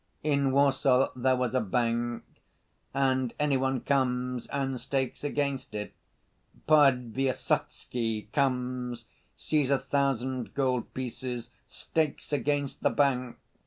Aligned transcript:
"In 0.23 0.51
Warsaw 0.51 1.11
there 1.15 1.35
was 1.35 1.53
a 1.53 1.61
bank 1.61 2.23
and 2.91 3.35
any 3.39 3.55
one 3.55 3.81
comes 3.81 4.47
and 4.47 4.81
stakes 4.81 5.23
against 5.23 5.75
it. 5.75 5.93
Podvysotsky 6.67 8.31
comes, 8.33 9.05
sees 9.37 9.69
a 9.69 9.77
thousand 9.77 10.55
gold 10.55 10.91
pieces, 10.95 11.51
stakes 11.67 12.33
against 12.33 12.81
the 12.81 12.89
bank. 12.89 13.37